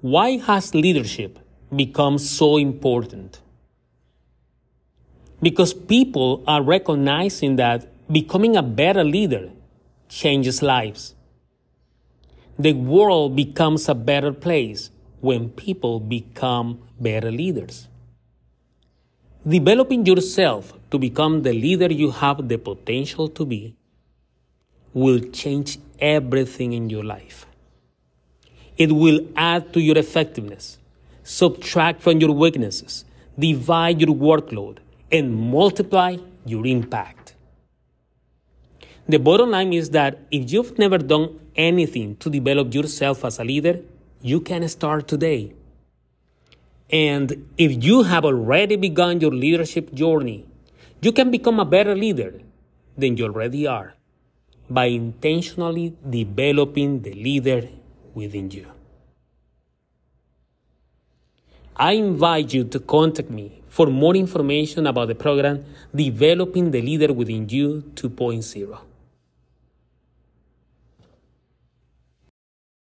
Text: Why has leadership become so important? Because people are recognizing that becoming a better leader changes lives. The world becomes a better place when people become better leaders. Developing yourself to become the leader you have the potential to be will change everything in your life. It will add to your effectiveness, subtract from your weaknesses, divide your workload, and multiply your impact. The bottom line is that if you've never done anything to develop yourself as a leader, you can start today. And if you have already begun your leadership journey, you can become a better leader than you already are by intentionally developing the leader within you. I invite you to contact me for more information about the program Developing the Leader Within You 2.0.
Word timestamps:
Why 0.00 0.38
has 0.38 0.74
leadership 0.74 1.38
become 1.76 2.16
so 2.16 2.56
important? 2.56 3.42
Because 5.42 5.74
people 5.74 6.42
are 6.46 6.62
recognizing 6.62 7.56
that 7.56 7.86
becoming 8.10 8.56
a 8.56 8.62
better 8.62 9.04
leader 9.04 9.50
changes 10.08 10.62
lives. 10.62 11.14
The 12.58 12.72
world 12.72 13.36
becomes 13.36 13.90
a 13.90 13.94
better 13.94 14.32
place 14.32 14.90
when 15.20 15.50
people 15.50 16.00
become 16.00 16.80
better 16.98 17.30
leaders. 17.30 17.86
Developing 19.46 20.06
yourself 20.06 20.72
to 20.90 20.98
become 20.98 21.42
the 21.42 21.52
leader 21.52 21.92
you 21.92 22.10
have 22.10 22.48
the 22.48 22.56
potential 22.56 23.28
to 23.28 23.44
be 23.44 23.76
will 24.94 25.20
change 25.20 25.78
everything 25.98 26.72
in 26.72 26.88
your 26.88 27.04
life. 27.04 27.44
It 28.84 28.92
will 28.92 29.20
add 29.36 29.74
to 29.74 29.80
your 29.86 29.98
effectiveness, 29.98 30.78
subtract 31.22 32.00
from 32.00 32.18
your 32.18 32.32
weaknesses, 32.32 33.04
divide 33.38 34.00
your 34.00 34.14
workload, 34.14 34.78
and 35.12 35.36
multiply 35.36 36.16
your 36.46 36.66
impact. 36.66 37.34
The 39.06 39.18
bottom 39.18 39.50
line 39.50 39.74
is 39.74 39.90
that 39.90 40.20
if 40.30 40.50
you've 40.50 40.78
never 40.78 40.96
done 40.96 41.26
anything 41.56 42.16
to 42.20 42.30
develop 42.30 42.72
yourself 42.72 43.22
as 43.26 43.38
a 43.38 43.44
leader, 43.44 43.80
you 44.22 44.40
can 44.40 44.66
start 44.68 45.06
today. 45.08 45.52
And 46.88 47.48
if 47.58 47.84
you 47.84 48.04
have 48.04 48.24
already 48.24 48.76
begun 48.76 49.20
your 49.20 49.32
leadership 49.32 49.92
journey, 49.92 50.46
you 51.02 51.12
can 51.12 51.30
become 51.30 51.60
a 51.60 51.66
better 51.66 51.94
leader 51.94 52.40
than 52.96 53.18
you 53.18 53.26
already 53.26 53.66
are 53.66 53.92
by 54.70 54.86
intentionally 54.86 55.94
developing 56.08 57.02
the 57.02 57.12
leader 57.12 57.68
within 58.14 58.50
you. 58.50 58.66
I 61.76 61.92
invite 61.92 62.52
you 62.52 62.64
to 62.64 62.78
contact 62.78 63.30
me 63.30 63.62
for 63.68 63.86
more 63.86 64.14
information 64.14 64.86
about 64.86 65.08
the 65.08 65.14
program 65.14 65.64
Developing 65.94 66.70
the 66.70 66.82
Leader 66.82 67.12
Within 67.12 67.48
You 67.48 67.82
2.0. 67.94 68.89